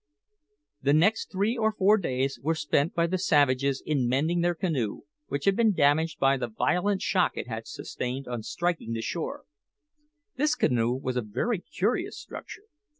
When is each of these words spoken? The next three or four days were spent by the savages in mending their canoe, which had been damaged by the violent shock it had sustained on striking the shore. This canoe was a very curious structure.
The 0.81 0.93
next 0.93 1.31
three 1.31 1.55
or 1.55 1.73
four 1.73 1.97
days 1.99 2.39
were 2.41 2.55
spent 2.55 2.95
by 2.95 3.05
the 3.05 3.19
savages 3.19 3.83
in 3.85 4.07
mending 4.09 4.41
their 4.41 4.55
canoe, 4.55 5.01
which 5.27 5.45
had 5.45 5.55
been 5.55 5.75
damaged 5.75 6.17
by 6.17 6.37
the 6.37 6.47
violent 6.47 7.03
shock 7.03 7.33
it 7.37 7.47
had 7.47 7.67
sustained 7.67 8.27
on 8.27 8.41
striking 8.41 8.93
the 8.93 9.01
shore. 9.01 9.43
This 10.37 10.55
canoe 10.55 10.93
was 10.93 11.17
a 11.17 11.21
very 11.21 11.59
curious 11.59 12.17
structure. 12.17 12.65